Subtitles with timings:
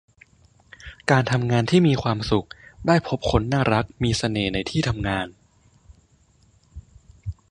[1.09, 2.47] การทำงานที่มีความสุข
[2.87, 5.27] ได้พบคนน่ารักมีเสน่ห์ในที่ทำงาน